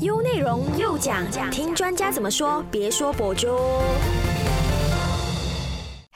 [0.00, 3.48] 优内容又讲，听专家怎么说，别说博主。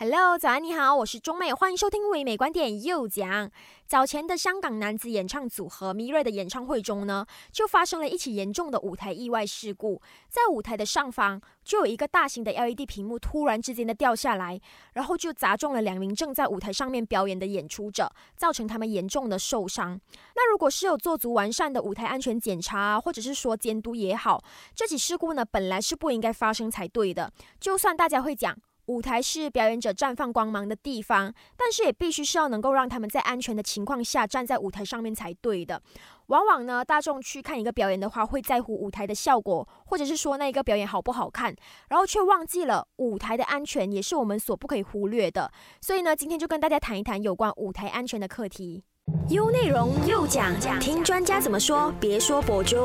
[0.02, 3.50] Hello，早安，你好，我是钟美，欢迎收听唯美观点又讲。
[3.86, 10.00] 早前的香港男子演唱组合 Mirror 的演唱会中呢，就发生了一起严重的舞台意外事故。
[10.30, 14.58] 在舞台的上方就有一个大型的 LED 屏幕突然之间的掉下来，
[14.94, 20.00] 然后就砸中了两名正在舞台上面表演的演出者，造成他们严重的受伤。
[20.34, 24.42] 那如果是有做足完善的舞台安全检查，或者是说监督也好，
[24.74, 27.30] 这起事故呢本来是不应该发生才对的。
[27.60, 28.56] 就算大家会讲。
[28.90, 35.80] 舞台是表演者绽放光芒的地方，但是也必须是要能够让他们在安全的情况下站在舞台上面才对的。
[36.26, 41.54] 往往呢，大众去看一个表演的话，会在乎舞台的效果，或者是说那一个表演好不好看，
[41.88, 45.52] 然后却忘记了舞台的安全也是我们所不可以忽略的。
[45.80, 48.82] 所以呢，今天就跟大家谈一谈有关舞台安全的课题。
[49.28, 52.76] 优内容又讲，听专家怎么说，别说博主。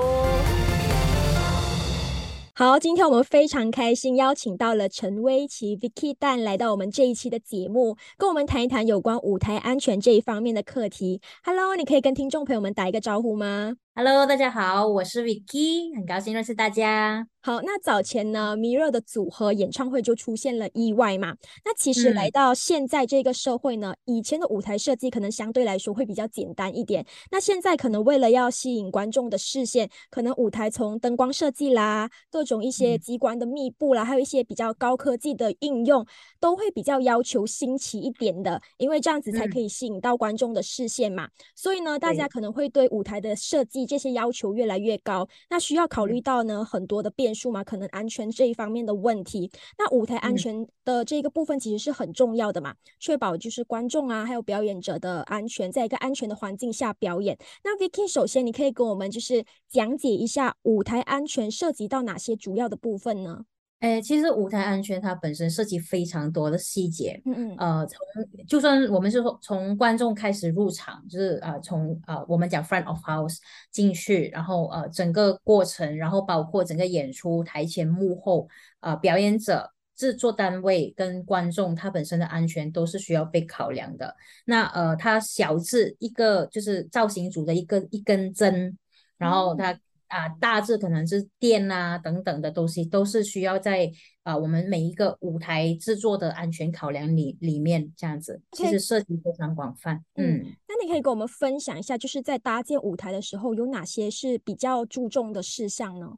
[2.58, 11.20] 好，今天我们非常开心，邀请到了陈薇琪 Vicky 蛋来到我们这一期的节目，跟我们谈一谈有关舞台安全这一方面的课题。
[11.44, 17.26] Hello，你可以跟听众朋友们打一个招呼吗？Hello，大家好，我是 Vicky，很高兴认识大家。
[17.40, 21.36] 好，那早前呢，Mirror 的组合演唱会就出现了意外嘛。
[21.64, 27.06] 那其实来到现在这个社会呢，以前的舞台设计可能相对来说会比较简单一点。
[27.32, 36.06] 那现在可能为了要吸引观众的视线，可能舞台从灯光设计啦，各种一些机关的密布啦，还有一些比较高科技的应用，
[36.40, 41.30] 都会比较要求新奇一点的，因为这样子才可以吸引到观众的视线嘛。
[41.56, 43.85] 所以呢，大家可能会对舞台的设计。
[43.86, 49.52] 这些要求越来越高，那需要考虑到呢很多的变数嘛，可能安全这一方面的问题。
[49.78, 57.38] 那舞台安全的这个部分其实是很重要的嘛，确保就是观众啊，还有表演者的安全，在一个安全的环境下表演。
[57.64, 63.46] 那 Vicky，首先你可以跟我们就是讲解一下舞台安全涉及到哪些主要的部分呢？
[63.82, 68.00] 哎，其实舞台安全它本身涉及非常多的细节，嗯嗯，呃，从
[68.48, 73.38] 就算我们是说从观众开始入场，就是呃从呃我们讲 front of house
[73.72, 78.48] 进去，然后呃整个过程，然后包括整个演出台前幕后，
[78.80, 84.16] 呃表演者、制作单位跟观众，他本身的安全都是需要被考量的。
[84.46, 88.76] 那呃，它小至一个就是造型组的一个一根针，
[89.18, 89.78] 然后它。
[90.08, 93.92] 啊，大致可能是电啊等等的东西，都是需要在
[94.24, 100.04] 啊我们每一个舞台制作的安全考量里里面这样子，其实涉及非常广泛。
[100.16, 106.18] 嗯，那你可以跟我们分享一下，就是在搭建舞台的时候有哪些是比较注重的事项呢？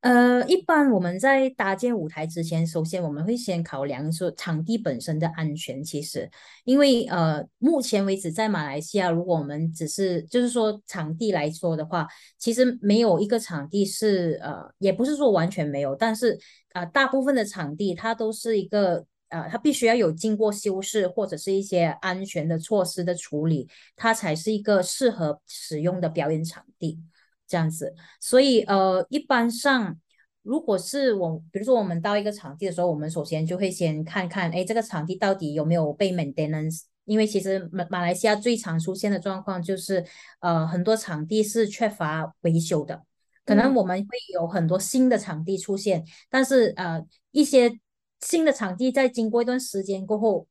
[0.00, 5.82] 呃，一般我们在搭建舞台之前，首先我们会先考量说场地本身的安全。
[5.82, 6.30] 其实，
[6.64, 12.06] 因为呃，目前为止在马来西亚，如果我们只是就是说场地来说的话，
[12.38, 16.38] 其实没有一个场地是呃，也不是说完全没有，但是
[16.72, 27.00] 啊，大部分的场地它都是一个呃，它必须要有经过修饰或者是一些安全的措施的处理，它才是一个适合使用的表演场地。
[27.46, 29.96] 这样子，所以呃，一般上，
[30.42, 36.82] 如果是我，比如说我们到一个场地的时候，我们首先就会先看看，哎，这个场地到底有没有被 maintenance？
[37.04, 40.04] 因为其实马马来西亚最常出现的状况就是，
[40.40, 43.04] 呃，很多场地是缺乏维修的。
[43.44, 47.78] 可能我们会有很多新的场地出现，但是呃，一些
[48.20, 50.48] 新的场地在经过一段时间过后，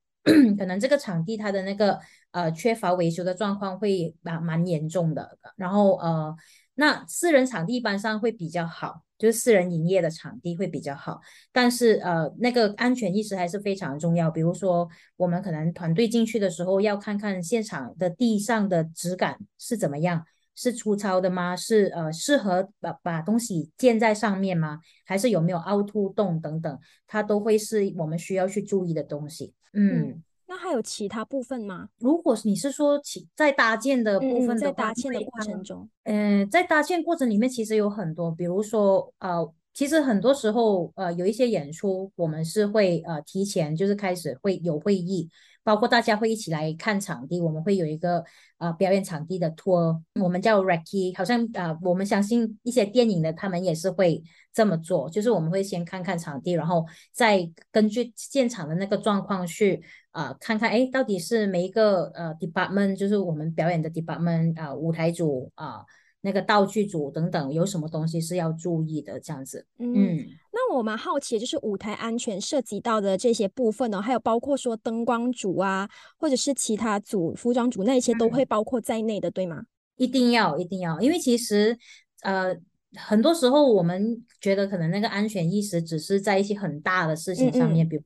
[0.58, 2.00] 可能这个场地它的那个
[2.32, 5.38] 呃缺乏维修的状况会蛮蛮严重的。
[5.58, 6.34] 然后呃。
[6.76, 11.22] 那私人场地一般上会比较好，就是私人营业的场地会比较好，
[11.52, 14.30] 但是呃，那个安全意识还是非常重要。
[14.30, 21.56] 比如说，我们可能团队进去的时候，要看看现场的地上的质感是怎么样，是粗糙的吗？
[21.56, 24.80] 是呃适合把把东西建在上面吗？
[25.06, 29.54] 还是有没有凹凸洞等等，它都会是我们需要去注意的东西。
[29.74, 30.22] 嗯。
[30.48, 31.90] 那还有其他部分吗？
[32.00, 45.30] 如果你是说其在搭建的部分，在搭建的过程中，嗯，在搭建过程里面其实有很多，比如说呃，其实很多时候呃，有一些演出我们是会呃提前就是开始会有会议。
[45.66, 48.24] 包括大家会一起来看场地，我们会有一个
[48.60, 54.24] 呃表演场地的 tour，我们叫 recce，好像啊，我们相信一些电影的他们也是会
[54.54, 59.82] 这么做，就是我们会先看看场地，然后再根据现场的那个状况去
[60.12, 65.84] 啊看看，哎，到底是每一个呃 department，就是我们表演的 department 啊，舞台组啊。
[66.22, 69.20] 那个道具组等等有什么东西是要注意的？
[69.20, 70.26] 这样子，嗯，那
[70.74, 79.64] 我蛮好奇，就是舞台安全涉及到的这些部分呢，还有包括说灯光组啊，或者是其他组、服装组那一些都会包括在内的，对吗？
[79.98, 81.78] 一定要，一定要，因为其实
[82.22, 82.56] 呃。
[82.98, 88.02] 很多时候我们觉得可能那个安全意识只是在一些很大的事情上面，比如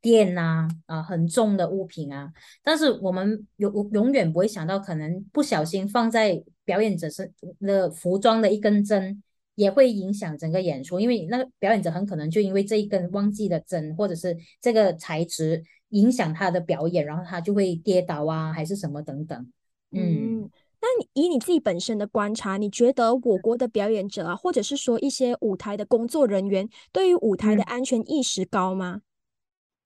[0.00, 9.22] 电呐啊很重的物品啊，但是我们永永远不会想到，可能不小心放在表演者身的服装的一根针，
[9.56, 19.52] 也会影响整个演出，因为那个表演者很可能就因为这一根忘记了针，或者是这个材质影响他的表演，然后他就会跌倒啊，还是什么等等，
[19.90, 20.48] 嗯。
[20.78, 29.00] 那你以你自己本身的观察，你觉得我国的表演者啊，或者是说一些舞台的工作人员，对于舞台的安全意识高吗？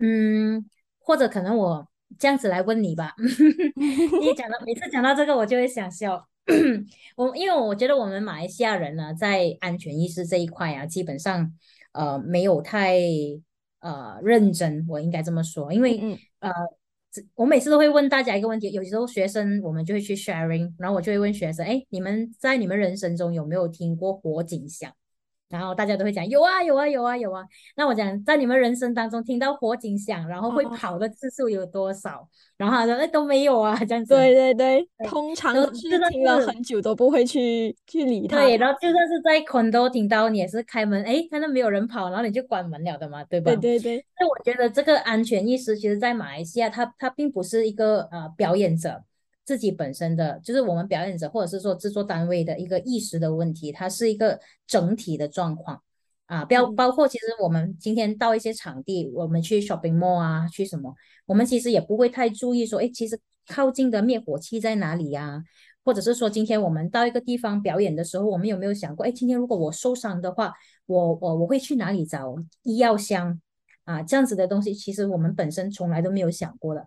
[0.00, 0.69] 嗯，
[0.99, 1.88] 或者可能我
[2.19, 3.14] 这样子来问你吧。
[3.76, 6.28] 你讲到每次讲到这个，我就会想笑。
[7.17, 11.52] 我因为我觉得我们马来西亚人呢，在安全意识这一块啊，基本上
[11.93, 12.99] 呃没有太
[13.81, 16.50] 呃认真，我应该这么说，因为呃。
[17.35, 24.93] 我每次都会问大家一个问题，有时候学生我们就会去 sharing，然后我就会问学生，哎，你们在你们人生中有没有听过火警响？
[25.50, 27.44] 然后大家都会讲有啊有啊有啊有啊。
[27.76, 32.26] 那我讲在你们人生当中听到火警响，然后会跑的次数有多少？
[32.56, 34.14] 然后他说哎都没有啊这样子。
[34.14, 38.38] 对对对，通常都是听了很久都不会去去理他。
[38.38, 43.50] 对，然后就算是在 condo 听到，你也是开门哎看到没有人跑，然后你就关门了的嘛，对吧？
[43.56, 44.06] 对对对。
[44.17, 49.03] 所以我觉得这个安全意识，其实在马来西亚，它它并不是一个呃表演者。
[49.45, 55.83] 自己本身的就是我们表演者，或者是说制作单位的一个意识的问题，它是一个整体的状况
[56.27, 56.45] 啊。
[56.45, 60.95] 包包括其实我们今天到一些场地，我们去 shopping mall 啊，去什么，
[61.27, 65.43] 我们其实也不会太注意说，哎，其实靠近的灭火器在哪里呀？
[65.83, 70.53] 或者是说，今天我们到一个地方表演的时候，我们有没有想过，哎，今天如果我受伤的话，
[70.85, 73.41] 我我我会去哪里找医药箱
[73.85, 74.03] 啊？
[74.03, 76.87] 这样子的东西，其实我们本身从来都没有想过的。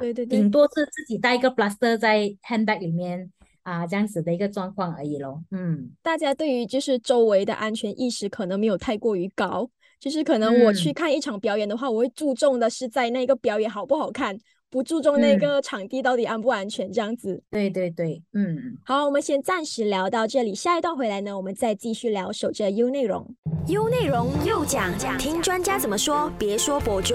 [0.00, 3.30] 对对对，顶多是自己带一个 plaster 在 handbag 里面
[3.62, 5.42] 啊，这样子的一个状况而已咯。
[5.50, 9.68] 嗯，大家对于就是周围的安全意识可能没有太过于高，
[10.00, 14.36] 就是可能我去看一场表演的话，我会注重的是在那个表演好不好看，
[14.70, 17.42] 不注重那个场地到底安不安全这样子。
[17.50, 18.76] 对对对，嗯。
[18.84, 23.32] 好，我们先暂时聊到这里，下一段回来呢，我们再继续聊守着 U 内容
[23.68, 27.14] ，U 内容又讲讲，听专家怎么说，别说博主。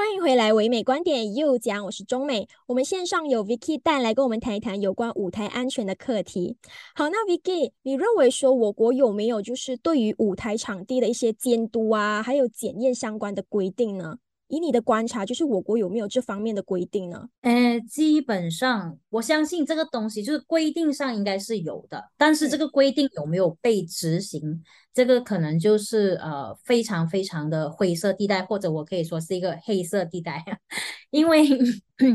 [0.00, 2.48] 欢迎回来，唯美观点又讲，我是中美。
[2.66, 6.56] 我们线上有 Vicky 带来跟我们谈一谈有关舞台安全的课题。
[6.94, 14.16] 好，那 Vicky，你认为说我国有没有就是对于舞台场地的一些监督啊，还有检验相关的规定呢？
[14.50, 17.28] 以你的观察，就是我国有没有这方面的规定呢？
[17.42, 24.60] 呃，基本上我相信这个东西就是规定上应该是有的，但是这个规定有没有被执行，
[24.92, 30.44] 这个可能就是呃非常非常的灰色地带，或者我可以说是一个黑色地带。
[31.10, 31.46] 因为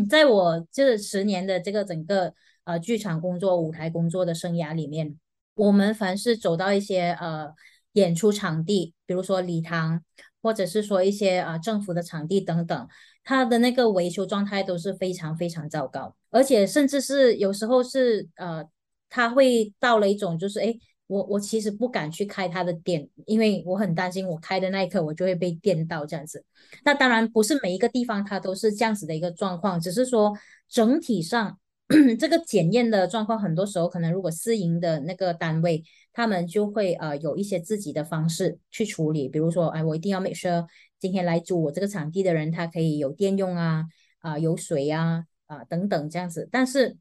[0.09, 2.33] 在我这十年的这个整个
[2.65, 5.17] 呃剧场工作、舞台工作的生涯里面，
[5.55, 7.53] 我们凡是走到一些呃
[7.93, 10.03] 演出场地，比如说礼堂。
[10.45, 12.87] 或者是说一些啊政府的场地等等，
[13.23, 18.63] 它的那个维修状态都是非常非常糟糕，而且甚至是有时候是呃，
[19.09, 20.71] 他会到了一种就是哎，
[21.07, 26.45] 我我其实不敢去开他的店，因为我很担心我开的那一刻我就会被电到这样子。
[26.83, 30.37] 那当然不是每一个地方它都是这样子的一个状况，只是说
[30.69, 31.57] 整体上。
[32.17, 35.83] 这个检验的状况，很多时候可能如果私营的那个单位，
[36.15, 40.65] 他们就会呃有一些自己的方式去处理，比如说，哎，我一定要 make sure
[40.97, 43.83] 今天来租我这个场地的人，他可以有电用啊，
[44.19, 46.47] 啊有水啊，啊等等这样子。
[46.49, 46.95] 但是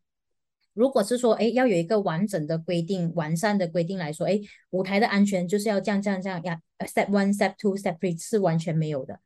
[0.72, 9.20] 如果是说，哎，要有一个完整的规定、完善的规定来说，哎，舞台的安全就是要这样这样这样呀，step one、step two、step three 是完全没有的，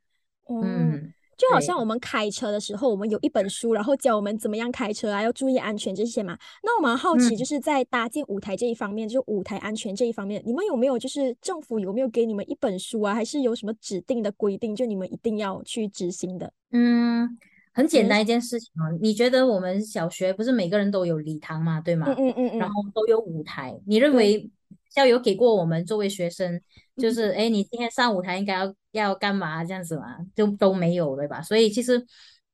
[0.47, 1.11] 嗯。
[1.39, 6.37] 就好像我们开车的时候，我们有一本书，然后教我们怎么样开车啊，要注意安全这些嘛。
[6.61, 16.51] 那我蛮好奇，就是在搭建舞台这一方面，就舞台安全这一方面，你们有没有就是政府有没有给你们一本书啊，还是有什么指定的规定，就你们一定要去执行的？
[16.71, 17.25] 嗯，
[17.71, 18.91] 很简单一件事情啊。
[19.01, 22.05] 你觉得我们小学不是每个人都有礼堂嘛，对吗？
[22.09, 22.59] 嗯嗯嗯嗯。
[22.59, 24.49] 然后都有舞台，你认为？
[24.89, 26.59] 校友给过我们作为学生，
[26.97, 31.41] 就是哎，你今天上舞台应该要要干嘛这样子嘛，就都没有对吧？
[31.41, 32.05] 所以其实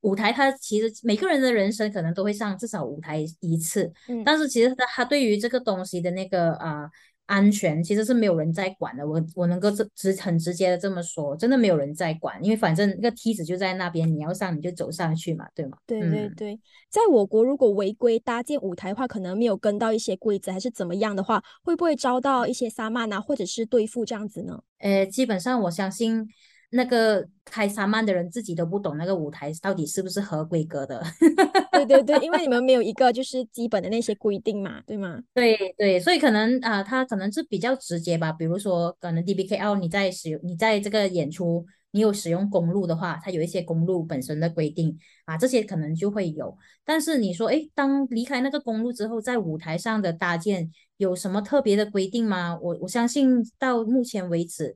[0.02, 3.92] 舞台它其实每个人的人生可能都会上至少舞台一次，
[4.24, 6.90] 但是其实他他对于这个东西的那个啊。
[7.26, 15.78] 安全其实是没有人在管的，我我能够直直很直接的这么说，真的没有人在管，因为反正那个梯子就在那边，你要上你就走上去嘛，对吗？
[15.88, 24.62] 对对对，在我国如果违规搭建舞台的话，可能没有跟到一些规则还是怎么样的话，会不会遭到一些撒骂啊，或者是对付这样子呢？
[24.80, 26.28] 呃，基本上我相信
[26.72, 31.04] 那个开沙曼的人自己都不懂那个舞台到底是不是合规格的。
[31.72, 35.22] 对对对，因为你们没有一个就是基本的那些规定嘛，对吗？
[35.34, 38.32] 对对，所以可能啊，他可能是比较直接吧。
[38.32, 46.58] 比如说，可能 DBKL 你在使用你在这个演出，你有使用公路的话，它有一些公路本身的规定啊，这些可能就会有。
[46.84, 52.58] 但是你说，哎，当离开那个公路之后，在舞台上的搭建有什么特别的规定吗？
[52.62, 54.76] 我我相信到目前为止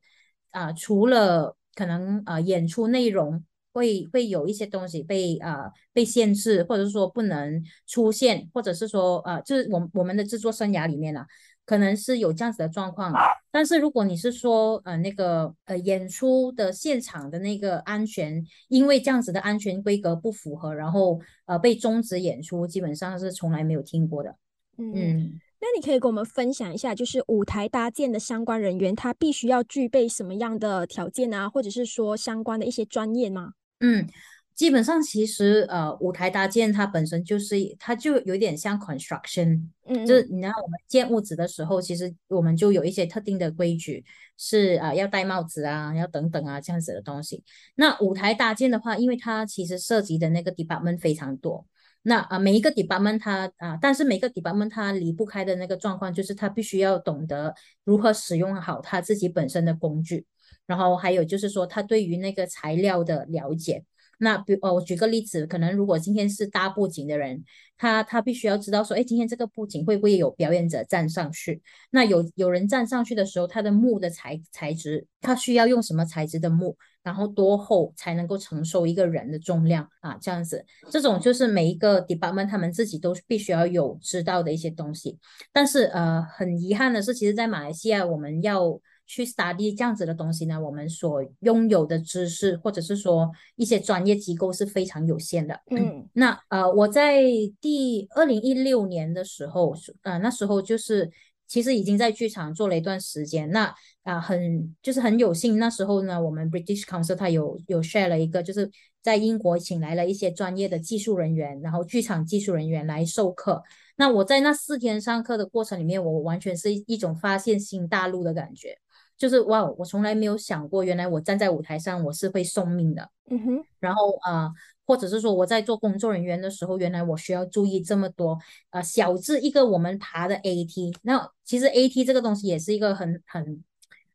[0.51, 11.25] 啊，除了可能呃演出内容会会有一些东西被呃被限制，或者是说不能出现，或者是说呃就是我我们的制作生涯里面啊，
[11.65, 13.13] 可能是有这样子的状况。
[13.49, 24.35] 但是如果你是说呃那个呃演出的现场的那个安全，因为这样子的安全规格不符合，然后呃被终止演出，基本上是从来没有听过的。
[24.77, 25.39] 嗯。
[25.61, 33.51] 那你可以跟我们分享一下，就是舞台搭建的相关人员，他必须要具备什么样的条件啊，或者是说相关的一些专业吗？
[33.81, 34.07] 嗯，
[34.55, 44.05] 基本上其实呃，舞台搭建它本身就是它就有点像 construction，嗯，就是你看我们建屋子的时候，其实我们就有一些特定的规矩，
[44.37, 47.43] 是啊要戴帽子啊，要等等啊这样子的东西。
[47.75, 51.65] 那舞台搭建的话，因为它其实涉及的那个 department 非常多。
[52.01, 57.53] 那啊，每一个 department 它啊，但是每个 department 它离不开的那个状况，就是他必须要懂得
[57.83, 60.25] 如何使用好他自己本身的工具，
[60.65, 63.83] 然后还有就是说他对于那个材料的了解。
[64.21, 67.41] 那比呃，我举个例子，可能如果今天是搭布景的人，
[67.77, 71.61] 他他必须要知道说，哎，今天这个布景会不会有表演者站上去？
[71.91, 76.77] 那有有人站上去的时候，他的木的材材质，他需要用什么材质的木？
[77.03, 80.17] 然后多厚才能够承受一个人的重量啊？
[80.21, 85.17] 这样子，这种就是每一个 department 他们自己都必须要有知道的一些东西。
[85.51, 95.59] 但是呃，很遗憾的是，其实，在马来西亚，我们要去 study 这样子的东西呢，我们所拥有的知识，或者是说一些专业机构是非常有限的。
[95.71, 97.23] 嗯，那呃，我在
[97.59, 101.09] 第二零一六年的时候，呃，那时候就是
[101.49, 103.49] 其实已经在剧场做了一段时间。
[103.49, 113.61] 那啊，很就是很有幸，那时候呢，我们 British Council 它有有 share 了一个，就是在英国请来了一些专业的技术人员，然后剧场技术人员来授课。
[113.97, 118.77] 那我在那四天上课的过程里面，我完全是一种发现新大陆的感觉。
[119.17, 123.09] 就是哇，我从来没有想过，原来我站在舞台上我是会送命的。
[123.29, 123.63] 嗯哼。
[123.79, 124.49] 然后啊，
[124.89, 128.39] 或者是说我在做工作人员的时候，原来我需要注意这么多。
[128.71, 133.63] 呃，小至一个我们爬的 AT，那其实 AT 这个东西也是一个很很，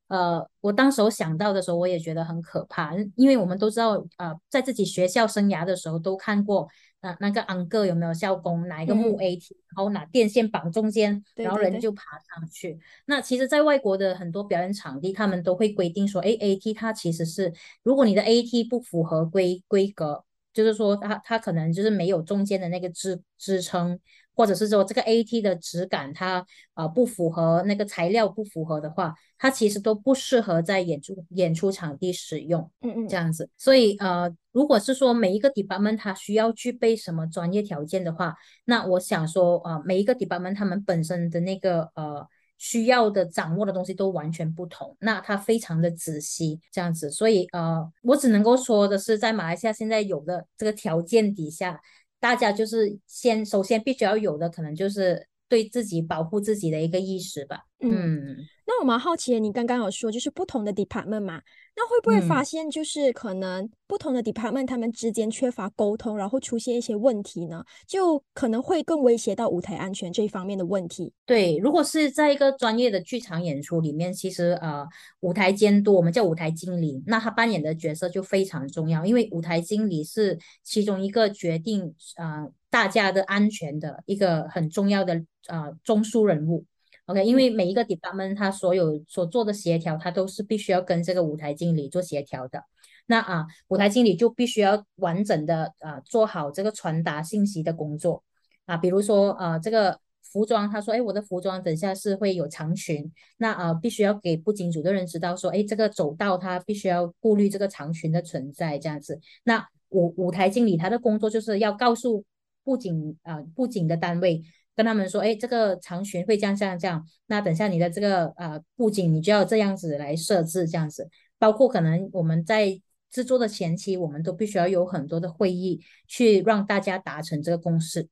[0.08, 6.68] 呃，我当时想到的时候，我也觉得很可怕，因为我们都知道，呃，在自己学校生涯的时候都看过。
[7.04, 8.66] 呃那个安哥有没有校工？
[8.66, 12.78] 拿一个木 AT，然后拿电线绑中间，然后人就爬上去。
[13.04, 17.52] 那其实，在外国的很多表演场地，他们都会规定说，哎，AT 它其实是，
[17.82, 23.98] 如果你的 AT 不符合规规格，就是说它它可能就是没有中间的那个支支撑。
[24.36, 32.68] 或者是说这个 AT 的质感它啊不符合那个材料不符合的话，它其实都不适合在演出演出场地使用。
[32.80, 33.48] 嗯嗯，这样子。
[33.56, 38.34] 所以呃，如果是说每一个 department 它需要具备什么专业条件的话，
[38.64, 42.26] 那我想说啊，每一个 department 他们本身的那个呃
[42.64, 47.10] 需要的掌握的东西都完全不同，那他非常的仔细这样子。
[47.10, 51.78] 所以呃，我只能够说的是，在马来西亚现在有的这个条件底下。
[52.20, 57.60] 大家就是先首先必须要有的，可能就是对自己保护自己的一个意识吧。
[57.80, 58.36] 嗯。
[58.66, 61.42] 那我蛮好奇，你刚刚有说就是不同的 department 嘛，
[61.76, 67.62] 那会不会发现就是可能不同的 department 他们之间缺乏沟通，然后出现一些问题呢？
[67.86, 71.12] 就可能会更威胁到舞台安全这一方面的问题。
[71.26, 74.86] 对，如果是在一个专业的剧场演出里面，其实呃，
[75.20, 86.64] 舞台监督我们叫舞台经理，那他扮演的角色就非常重要，因为舞台经理是其中一个决定呃大家的安全的一个很重要的呃中枢人物。
[87.06, 92.64] OK，因为每一个 department 他所有所做的协调，他都是必须要跟这个舞台经理做协调的。
[93.06, 98.24] 那啊，舞台经理就必须要完整的啊做好这个传达信息的工作
[98.66, 98.76] 啊。
[98.76, 109.20] 比如说啊，这个服装，他说，哎，我的服装等下是会有长裙，那啊，必须要给布景组的人知道说，哎，这个走道他必须要顾虑这个长裙的存在，这样子。
[109.44, 112.24] 那舞舞台经理他的工作就是要告诉
[112.64, 114.42] 布景啊布景的单位。
[114.76, 128.08] 跟他们说，哎，这个长裙会这样这样这样，那等下你的这个呃布景你就要这样子来设置，这样子，包括可能我们在制作的前期，我们都必须要有很多的会议去让大家达成这个共识。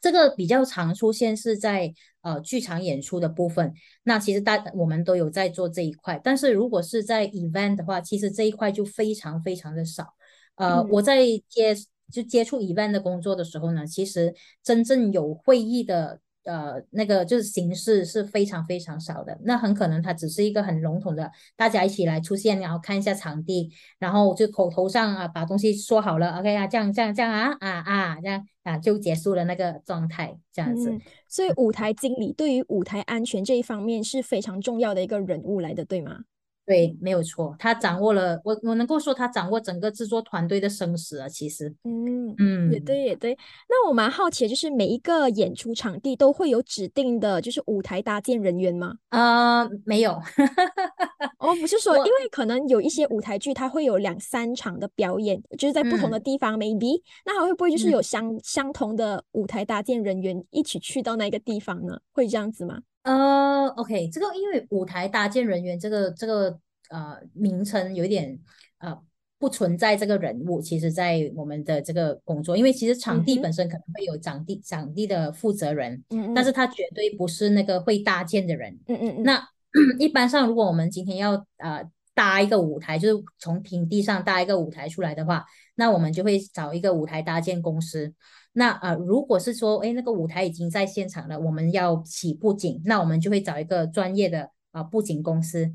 [0.00, 3.72] 这个比较常出现是在呃剧场演出的部分。
[4.02, 10.14] 那其实大我们都有在做这一块，但是如果是在 event 的话，其实这一块就非常非常的少。
[10.56, 11.76] 呃，我在接
[12.12, 16.20] 就接触 event 的工作的时候呢，其实真正有会议的。
[16.44, 30.92] 呃，那个就是形式是非常非常少的，那很可能它只是一个很笼统的，大家一起来出现，然后看一下场地，然后就口头上啊把东西说好了，OK 啊，这样这样这样啊啊啊，这样啊就结束了那个状态，这样子。
[31.28, 36.22] 所以舞台经理对于舞台安全这一方面是非常重要的一个人物来的，对吗？
[36.64, 41.28] 对，没有错，他掌握了我，我能够说他掌握整个制作团队的生死啊。
[41.28, 43.36] 其实，嗯嗯，也对，也对。
[43.68, 48.94] 那我蛮好奇，就是每一个演出场地都会有指定的，就是舞台搭建人员吗？
[49.10, 50.12] 呃，没有。
[51.38, 61.98] 哦，不是说，因为可能有一些舞台剧，它会有两三场的表演，就是在不同的地方，maybe，那还会不会就是有相相同的舞台搭建人员一起去到那个地方呢？
[62.12, 62.78] 会这样子吗？
[63.02, 66.58] 呃，OK，这个因为舞台搭建人员这个这个
[66.90, 68.38] 呃名称有点
[68.78, 68.96] 呃
[69.38, 79.22] 不存在这个人物，其实在我们的这个工作，因为其实场地本身可能会有场地场地的负责人，嗯嗯，但是他绝对不是那个会搭建的人，嗯嗯嗯。
[79.24, 79.48] 那
[79.98, 81.82] 一般上，如果我们今天要呃
[82.14, 85.44] 搭一个舞台，就是从平地上搭一个舞台出来的话，
[85.74, 88.14] 那我们就会找一个舞台搭建公司。
[88.54, 95.72] 那啊，如果是说，哎，那个舞台已经在现场了，我们要起布景，那我们就会找一个专业的啊布景公司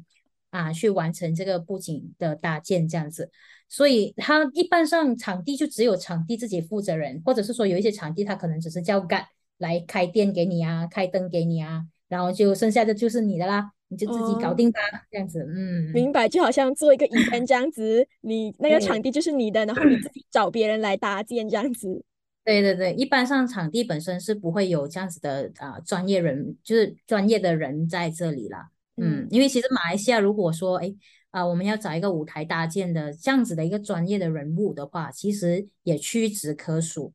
[0.52, 3.32] 啊去完成这个布景的搭建，这样子。
[3.68, 9.26] 所以他一般上场地就只有场地自己负责人，或者是说有一些场地他可能只是叫干
[9.58, 14.80] 来开店给你啊，开灯给你啊，然后就剩下的就是你的啦，你就自己搞定吧，
[15.10, 15.44] 这样子。
[15.50, 22.04] 嗯，明白，就好像做一个影片这样子，你那个场地就是你的，然后你自己找别人来搭建这样子。
[22.48, 28.70] 对对对，一般上场地本身是不会有这样子的啊专业人，就是专业的人在这里啦。
[28.96, 30.96] 嗯，因为其实马来西亚如果说哎
[31.32, 37.12] 啊我们要找一个舞台搭建的这样子的一个专业的人物的话，其实也屈指可数。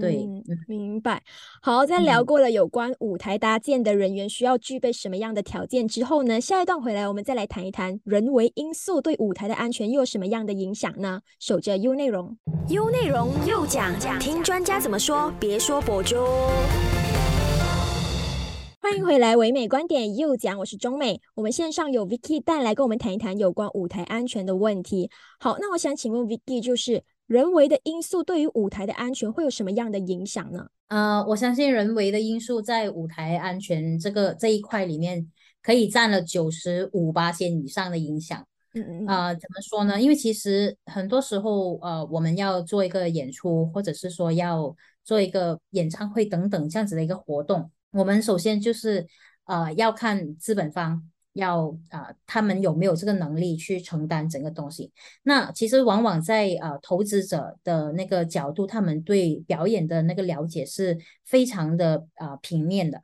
[0.00, 0.28] 对，
[0.66, 1.22] 明白。
[1.62, 6.40] 好，在聊过了有关舞台搭建的人员需要具备什么样的条件之后呢？
[6.40, 11.20] 下一段回来，我们再来谈一谈人为因素对舞台的安全又有什么样的影响呢？
[11.38, 12.36] 守着 U 内容
[12.68, 16.16] ，U 内容又讲，听专家怎么说，别说博主。
[18.80, 21.20] 欢迎回来，唯美观点又讲，我是中美。
[21.34, 25.10] 我们线上有 Vicky 带来跟我们谈一谈有关舞台安全的问题。
[25.38, 27.04] 好，那我想请问 Vicky，就是。
[27.26, 30.68] 人为的因素对于舞台的安全会有什么样的影响呢？
[30.88, 35.30] 呃，我相信人为的因素在舞台安全这个这一块里面，
[35.62, 38.46] 可以占了九十五八线以上的影响。
[38.74, 40.00] 嗯嗯啊，怎么说呢？
[40.00, 49.06] 因为其实很多时候，呃，我们要做一个演出，或者是说要做一个演唱会等等这样子的一个活动，我们首先就是
[49.46, 51.02] 呃要看资本方。
[51.36, 54.90] 要啊，他们有没有这个能力去承担整个东西？
[55.22, 63.02] 那其实往往在呃投资者的那个角度，他们对表演的那个了解是非常的啊平面的，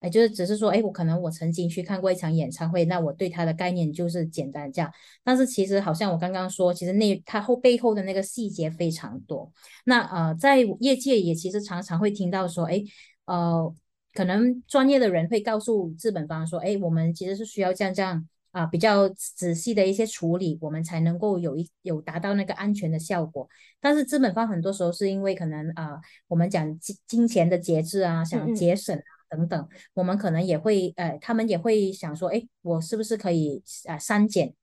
[0.00, 4.92] 哎，就是只是说，哎，我可能我曾经去看过一场演唱会，那我对它的概念就是简单这样。
[5.24, 9.50] 但是其实好像我刚刚说，其实那他后背后的那个细节非常多。
[9.84, 12.82] 那呃，在业界也其实常常会听到说，哎，
[13.24, 13.74] 呃。
[14.14, 23.48] 可能专业的人会告诉资本方说：“哎，我们其实是需要这样这样啊，比较仔细的一些处理，我们才能够有一有达到那个安全的效果。
[23.80, 28.96] 但是资本方很多时候是因为可能啊，我们讲金金钱的节制啊，想节省
[29.28, 34.54] 等等，我们可能也会呃，他们也会想说：哎，我是不是可以啊删减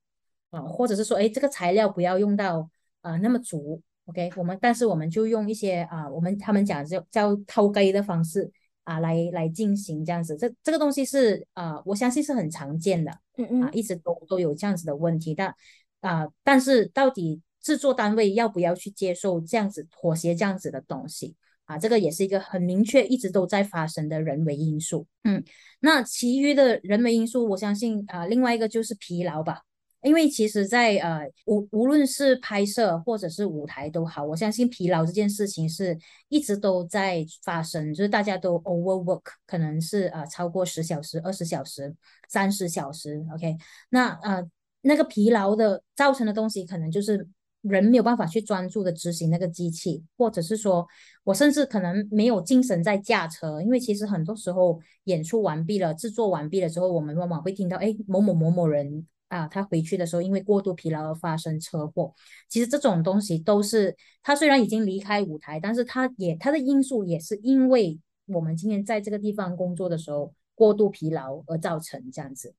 [0.51, 2.69] 啊，或者是说，哎，这个材料不要用到
[3.01, 4.31] 啊那么足，OK？
[4.37, 8.49] 我们但是我们就用一些啊，我们他们讲叫叫偷鸡的方式。”
[8.83, 15.53] 啊，来来进行这样子，这这个东西是啊，我相信是很常见的，嗯嗯，啊，一直都都有这样子的问题，但
[16.01, 21.77] 啊，但是到底制作单位要不要去接受这样子妥协这样子的东西啊？
[21.77, 25.43] 这个也是一个很明确一直都在发生的人为因素，嗯，
[25.79, 29.61] 那其余的人为因素，我相信啊，另外一个就是疲劳吧。
[30.03, 35.95] 因为其实，在呃无无论是拍摄或者是舞台都好，我相信疲劳这件事情是
[36.27, 41.95] 一直都在发生，就是大家都 overwork，可能是呃超过十小时、二十小时、
[42.27, 43.23] 三十小时。
[43.31, 43.55] OK，
[43.89, 44.43] 那呃
[44.81, 47.27] 那个疲劳的造成的东西，可能就是
[47.61, 50.87] 人没有办法去专注的执行那个机器，或者是说
[51.23, 59.07] 我甚至可能没有精神在驾车，因为其实很多时候演出完毕了、制作完毕了之后，我们往往会听到哎某某某某人。
[59.31, 62.13] 啊，他回去的时候因为过度疲劳而发生车祸，
[62.49, 72.53] 其实这种东西都是他虽然已经离开舞台，但是他也他的因素也是因为我们今天在这个地方工作的时候过度疲劳而造成这样子。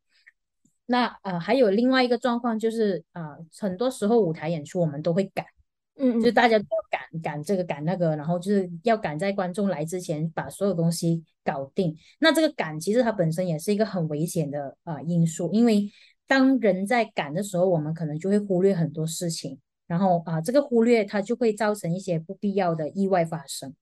[0.87, 5.45] 那呃，还有另外一个状况就是啊，很多时候舞台演出我们都会赶，
[5.99, 11.97] 嗯，就大家都要赶赶这个赶那个，然后就是要赶在观众来之前把所有东西搞定。
[12.19, 15.89] 那这个赶其实它本身也是一个很危险的啊因素，因为
[16.33, 23.75] 当人在赶的时候，我们可能就会忽略很多事情，然后啊，这个忽略它就会造成一些不必要的意外发生。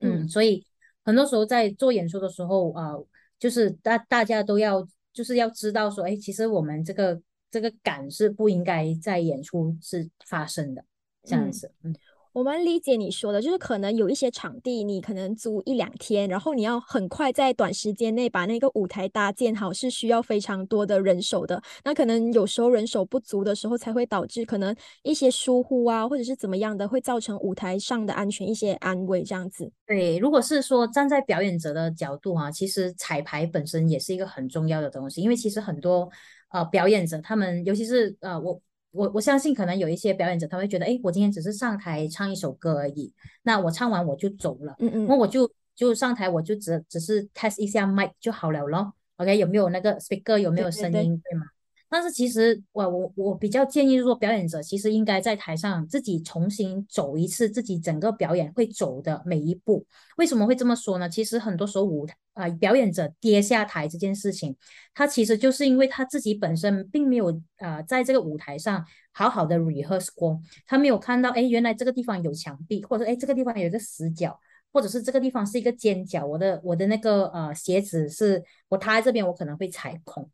[0.00, 0.66] 嗯，所以
[1.02, 2.92] 很多时候在做演出的时候啊，
[3.38, 4.86] 就是大大家都要。
[5.10, 7.20] 就是要知道说，哎，其实我们这个
[7.50, 10.84] 这个赶是不应该在演出是发生的
[11.24, 11.92] 这样子，嗯。
[12.32, 21.60] 我们理解你说的，就是可能有一些场地，你可能租一两天，然后你要很快在短时间内把那个舞台搭建好，是需要非常多的人手的。
[21.84, 29.72] 那可能有时候人手不足的时候，才会导致可能一些疏忽啊，或者是怎么样的，会造成舞台上的安全一些安危这样子。
[29.86, 36.08] 对，如果是说站在表演者的角度啊，其实彩排本身也是一个很重要的东西，因为其实很多
[36.50, 38.60] 呃表演者他们，尤其是呃我。
[38.90, 48.94] 我我相信可能有一些表演者他会觉得，哎，我今天只是上台唱一首歌而已，那我唱完我就走了，嗯嗯，那我就就上台我就只只是 test 一下 mic 就好了咯。
[49.16, 51.46] OK 有没有那个 speaker 有没有声音对吗？
[51.90, 59.86] 但是其实我我我比较建议说，表演者其实应该在台上自己重新走一次自己整个表演会走的每一步。
[60.16, 61.08] 为什么会这么说呢？
[61.08, 64.54] 其实很多时候舞台啊表演者跌下台这件事情，
[64.92, 74.38] 他其实就是因为他自己本身并没有啊在这个舞台上好好的 rehearse 过，他没有看到哎原来这个地方有墙壁，或者哎这个地方有一个死角，
[74.72, 80.30] 或者是这个地方是一个尖角，我的我的那个呃鞋子是我踏在这边我可能会踩空。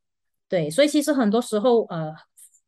[0.55, 2.15] 对，所以其实很多时候，呃，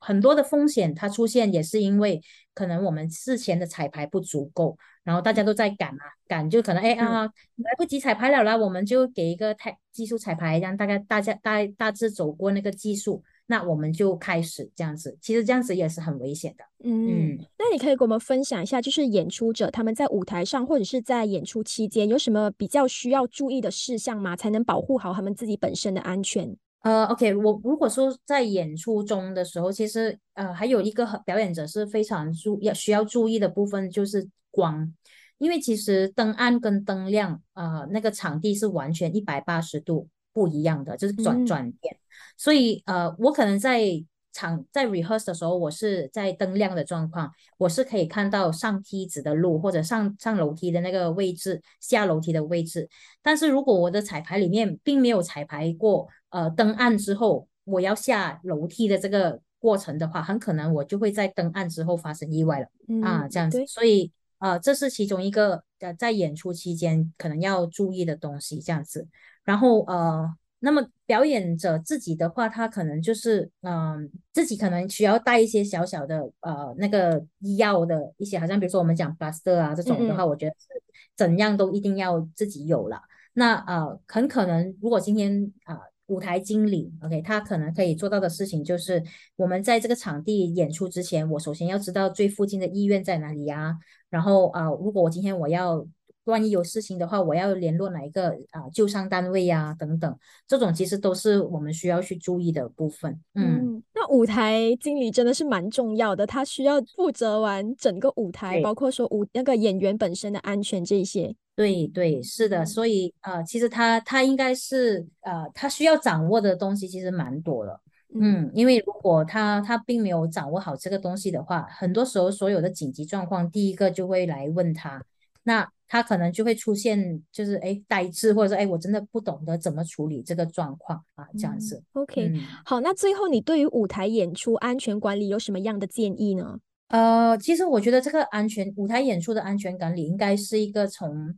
[0.01, 2.21] 很多的风险它出现也是因为
[2.53, 15.17] 可能我们事前的彩排不足够，然后大家都在赶啊赶，就可能哎啊来不及彩排了啦，我们就给一个太技术彩排，让大家大家大大致走过那个技术，那我们就开始这样子。
[15.23, 16.65] 其实这样子也是很危险的。
[16.83, 24.35] 嗯，那你可以给我们分享一下，就是演出者他们在舞台上或者是在演出期间有什么比较需要注意的事项吗？
[24.35, 26.57] 才能保护好他们自己本身的安全？
[26.87, 34.95] 呃，OK，我如果说在演出中的时候，其实呃还有一个表演者是非常注要需要注意的部分，就是光，
[35.39, 41.99] 因为其实灯暗跟灯亮，呃，那个场地是完全一百八十度不一样的，就是转转变，
[42.37, 44.05] 所以呃，我可能在。
[44.39, 52.87] 场在 rehearse 的时候，我是在灯亮的状况，我是可以看到上梯子的路或者上上楼梯的那个位置，下楼梯的位置。
[53.23, 62.67] 但是如果我的彩排里面并没有彩排过，呃，登岸之后我要下楼梯的这个过程的话，很可能我就会在登岸之后发生意外了
[63.03, 63.65] 啊，这样子。
[63.67, 69.09] 所以呃，这是其中一个呃，在演出期间可能要注意的东西，这样子。
[69.45, 70.37] 然后呃。
[70.61, 80.67] 那么表演者自己的话，他可能就是，嗯，自己可能需要带一些小小的，呃，那个医药的一些，好像比如说我们讲 plaster 啊这种的话，我觉得是
[81.15, 83.03] 怎样都一定要自己有了。
[83.35, 89.03] 那呃，很可能如果今天啊，舞台经理，OK，他可能可以做到的事情就是，
[89.37, 93.77] 我们在这个场地演出之前，我首先要知道最附近的医院在哪里呀。
[94.11, 95.87] 然后啊，如果我今天我要。
[96.27, 99.73] 万一有事情的话，我要联络哪一个啊救伤单位呀？
[99.79, 103.21] 等等，这种其实都是我们需要去注意的部分。
[103.35, 103.66] 嗯，
[104.09, 111.35] 舞台经理真的是蛮重要的，他需要负责完整个舞台，包括说舞那个演员本身的安全这些。
[111.55, 117.81] 对对，是的，所以呃，其实他他应该是呃，他需要掌握的东西其实蛮多的。
[118.15, 125.03] 嗯，因为如果他他并没有掌握好这个东西的话，很多时候所有的紧急状况，第一个就会来问他。
[125.43, 131.83] 那他可能就会出现，就是哎呆滞，或者说哎我真的不懂得怎么处理这个状况啊，这样子。
[131.93, 132.33] OK，
[132.65, 136.59] 好，那最后你对于舞台演出安全管理有什么样的建议呢？
[136.89, 141.37] 呃，其实我觉得这个安全舞台演出的安全管理应该是一个从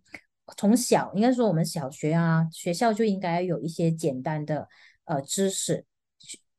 [0.56, 4.68] 从小，应该说我们小学啊学校就应该有一些简单的
[5.04, 5.84] 呃知识，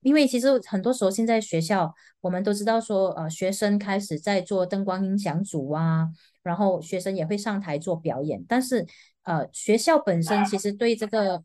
[0.01, 6.09] 因为其实很多时候现在学校我们都知道说呃学生开始在做灯光音响组啊。
[6.41, 8.87] 然后学生也会上台做表演，但是
[9.23, 11.43] 呃，学校本身其实对这个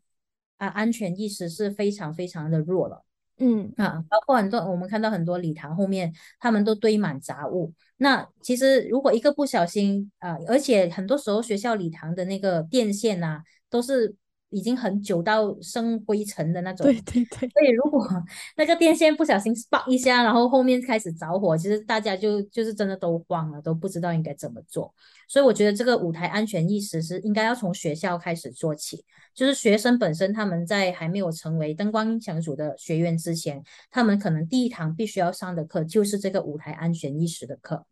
[0.57, 3.03] 啊安全意识是非常非常的弱了。
[3.37, 7.73] 嗯啊，包括很多我们看到很多礼堂后面，他们都堆满杂物。
[7.97, 14.15] 那其实如果一个不小心啊，而且很多时候学校礼堂的那个电线呐，都是
[14.55, 16.85] 已经很久到生灰尘的那种。
[16.85, 17.49] 对对对。
[17.49, 18.07] 所以如果
[18.55, 24.93] 那个电线不小心 spark 一下，然后后面开始着火，其实大家就就是真的都慌了，都不知道应该怎么做。
[25.27, 37.85] 所以我觉得这个舞台安全意识是应该要从学校开始做起，就是学生本身他们在还没有成为灯光音响组的学员之前，他们可能第一堂必须要上的课就是这个舞台安全意识的课。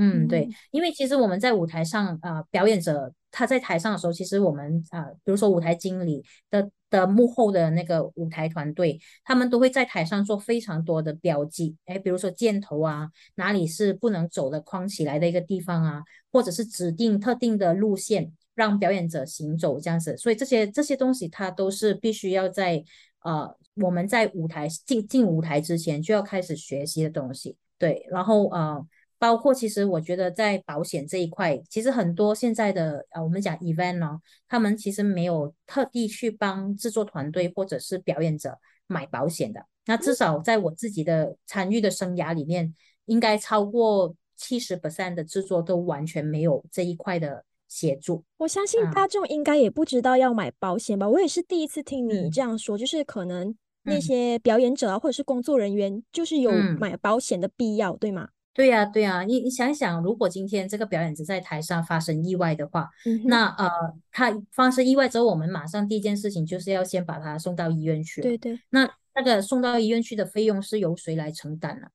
[0.00, 22.84] 嗯，对，因为其实我们在舞台上啊，表演者他在台上的时候，其实我们啊，比如说舞台经理的的幕后的那个舞台团队，他们都会在台上做非常多的标记，哎，比如说箭头啊，哪里是不能走的框起来的一个地方啊，或者是指定特定的路线让表演者行走这样子，所以这些这些东西它都是必须要在
[23.24, 28.86] 呃我们在舞台进进舞台之前就要开始学习的东西，对，然后呃。
[29.18, 39.66] 包括其实我觉得在保险这一块，其实很多现在的呃，我们讲 event 呢，他们其实没有特地去帮制作团队或者是表演者买保险的。
[39.86, 42.74] 那至少在我自己的参与的生涯里面，
[43.06, 48.22] 应该超过七十 percent 的制作都完全没有这一块的协助。
[48.36, 51.08] 我相信大众应该也不知道要买保险吧？
[51.08, 58.28] 我也是第一次听你这样说，就是可能那些表演者啊，或者是工作人员，就是有买保险的必要，对吗？
[58.58, 62.90] 对呀，对呀，你你想想，如果今天这个表演者在台上发生意外的话，
[63.26, 63.70] 那呃，
[64.10, 68.20] 他发生意外之后，我们马上第一件事情就是要先把他送到医院去。
[68.20, 68.58] 对对。
[68.70, 71.86] 那那个送到医院去的费用是由谁来承担呢？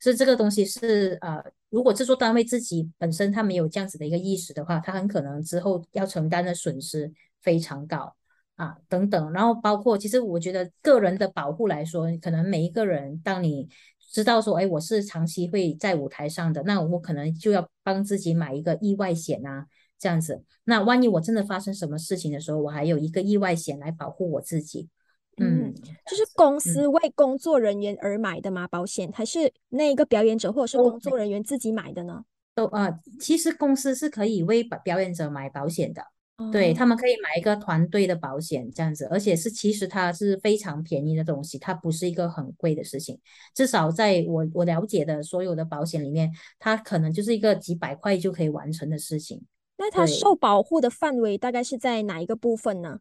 [0.00, 8.14] 是这个东西是呃，如果制作单位自己本身他没有这样子的一个意识的话，他很可能之后要承担的损失非常高
[8.56, 9.32] 啊，等等。
[9.32, 13.70] 然后包括其实我觉得个人的保护来说，可能每一个人当你。
[14.12, 19.66] 知道说，哎，我是长期会在舞台上的，那我可能就要帮自己买一个意外险啊，
[19.98, 20.44] 这样子。
[20.64, 24.90] 那万一我真的发生什么事情的时候，我还有一个意外险来保护我自己。
[25.38, 25.72] 嗯，
[26.06, 28.68] 就是公司为工作人员而买的吗？
[28.68, 32.22] 保险还是那个表演者或者是工作人员自己买的呢？
[32.54, 36.02] 都啊，其实公司是可以为表演者买保险的。
[36.50, 43.20] 对他们可以买一个团队的保险这样子，而且是其实它是非常便宜的东西，它不是一个很贵的事情。
[43.54, 49.42] 至少在我我了解的所有的保险里面，它可能就是一个几百块就可以完成的事情。
[49.76, 52.98] 那它受保护的范围大概是在哪一个部分呢？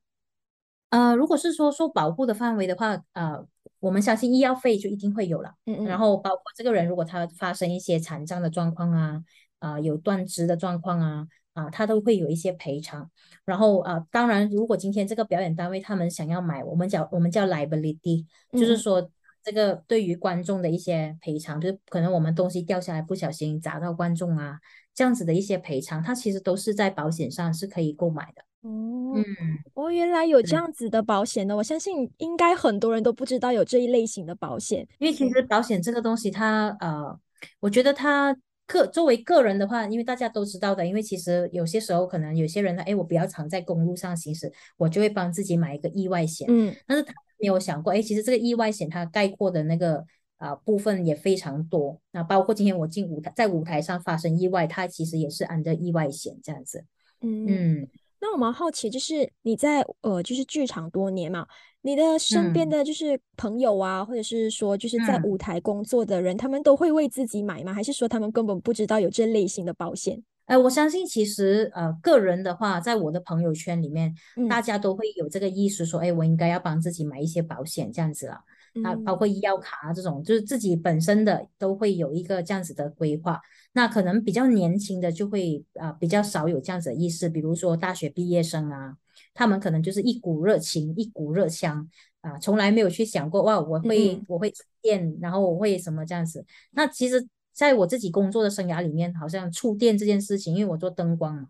[0.89, 3.45] 呃，如果是说受保护的范围的话，呃，
[3.79, 5.53] 我们相信医药费就一定会有了。
[5.65, 5.85] 嗯嗯。
[5.85, 9.23] 然后包括这个人如果他发生一些残障的状况啊，
[9.59, 11.27] 啊，有断肢的状况啊。
[11.53, 13.09] 啊，他都会有一些赔偿，
[13.43, 19.11] 然后啊，当然，如果今天这个表演单位他们想要买，我们叫我们叫 liability，就是说
[19.43, 24.59] 这个对于观众的一些赔偿，就是可能我们东西掉下来不小心砸到观众啊，
[24.95, 28.41] 这样子的一些赔偿，它其实都是在保险上是可以购买的。
[28.61, 29.25] 哦，嗯，
[29.73, 37.19] 哦，原来有这样子的保险呢，我相信应该很多人都不知道有这一类型的保险，因为其实保险这个东西，它呃，
[37.59, 38.33] 我觉得它。
[38.71, 46.47] 个作为个人的话，因为大家都知道的，因为其实有些时候可能有些人呢，哎，我比较常在公路上行驶，我就会帮自己买一个意外险。
[46.49, 50.05] 嗯，但是他没有想过，哎，其实这个意外险它概括的那个
[50.37, 51.99] 啊部分也非常多。
[52.11, 56.85] 那包括今天我进舞台，在舞台上发生意外，它其实也是按照意外险这样子。
[57.21, 57.87] 嗯嗯。
[58.23, 61.47] 那我们好奇，就是你在呃，就是剧场多年嘛，
[61.83, 67.73] 你的身边的就是朋友啊，或者是说就是在舞台工作的人，他们都会为自己买吗？
[67.73, 70.21] 还是说他们根本不知道有这类型的保险？
[70.45, 74.13] 哎，我相信其实呃，个人的话，在我的朋友圈里面，
[74.49, 78.41] 大家都会有这个意识，说哎，我应该要帮自己买一些保险这样子了。
[78.85, 83.39] 啊，包括医药卡啊这种，就是自己本身的都会有一个这样子的规划。
[83.73, 88.95] 那可能比较年轻的就会啊比较少有这样子的意识，比如说大学毕业生啊，
[89.33, 91.89] 他们可能就是一股热情，一股热香
[92.21, 96.45] 啊，从来没有去想过哇，我会我会电，然后我会什么这样子。
[96.71, 101.47] 那其实在我自己工作的生涯里面，好像触电这件事情，因为我做灯光嘛，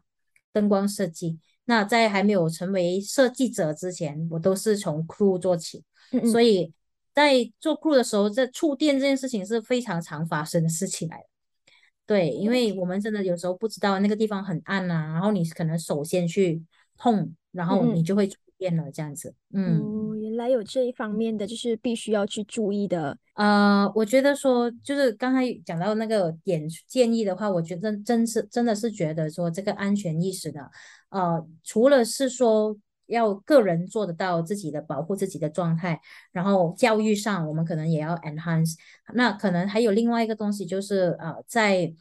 [0.53, 5.83] 灯光设计，那在还没有成为设计者之前，我都是从 crew 做起，
[6.31, 6.73] 所以。
[7.13, 11.25] 在做 crew 的时候，在触电这件事情是非常常发生的事情来的。
[12.05, 16.63] 对，因为我们真的有时候不知道那个地方很暗啊，然后你可能首先去
[16.95, 19.33] 碰，然后你就会出现了这样子。
[19.53, 23.17] 嗯，原来有这一方面的，就是必须要去注意的。
[23.35, 30.69] 呃，我觉得说，就是刚才讲到那个点建议的话，我觉得真是真的是觉得说这个安全意识的，
[31.09, 32.77] 呃，除了是说。
[33.07, 35.99] 要个人做得到自己的保护自己的状态，
[36.31, 38.75] 然后教育上我们可能也要 enhance。
[39.13, 41.93] 那可能还有另外一个东西，就是呃，在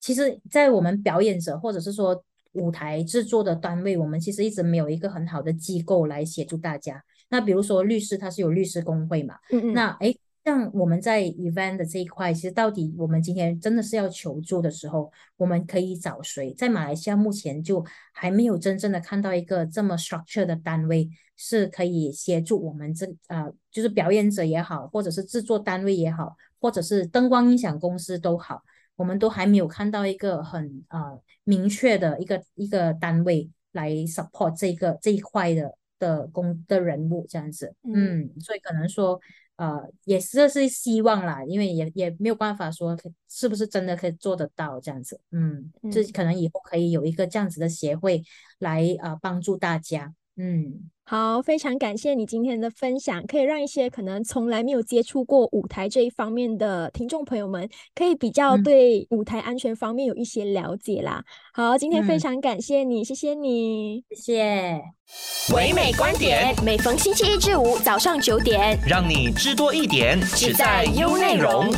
[0.00, 2.24] 其实，在我们表演者或者是说
[2.56, 7.04] 舞台制作的单位，我们其实一直没有一个很好的机构来协助大家。
[7.28, 9.36] 那比如说律师，他是有律师工会嘛？
[9.50, 9.72] 嗯嗯。
[9.72, 16.54] 那诶，像我们在 event 的这一块，其实到底我们今天真的是要求助的时候，我们可以找谁？
[16.54, 28.62] 在马来西亚目前就还没有真正的看到一个这么 structure 的单位是可以协助我们这呃，就是表演者也好，或者是制作单位也好，或者是灯光音响公司都好，
[28.96, 37.74] 我们都还没有看到一个很呃明确的一个一个单位来 support 这个这一块的的工的人物这样子。
[37.84, 39.20] 嗯，所以可能说。
[39.56, 42.94] 呃，也是是希望啦，因为也也没有办法说
[43.26, 48.22] 是不是真的可以做得到这样子，嗯，这可能以后可以有一个这样子的协会
[48.58, 50.90] 来呃帮助大家，嗯。
[51.08, 61.22] 好，非常感谢你今天的分享，可以让一些可能从来没有接触过舞台这一方面的听众朋友们，可以比较对舞台安全方面有一些了解啦。
[61.52, 64.82] 好，今天非常感谢你，谢谢你，谢谢。
[65.54, 71.72] 唯美观点，每逢星期一至五早上九点，让你知多一点，只在优内容。